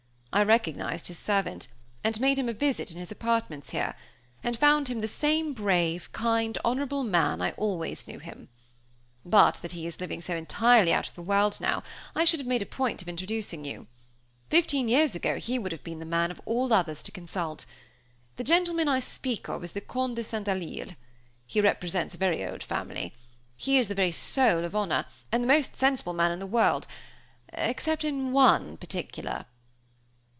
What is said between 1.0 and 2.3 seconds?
his servant, and